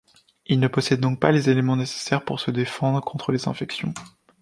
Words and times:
Il 0.47 0.59
ne 0.59 0.67
possède 0.67 0.99
donc 0.99 1.19
pas 1.19 1.31
les 1.31 1.51
éléments 1.51 1.75
nécessaires 1.75 2.25
pour 2.25 2.39
se 2.39 2.49
défendre 2.49 3.01
contre 3.03 3.31
les 3.31 3.47
infections. 3.47 3.93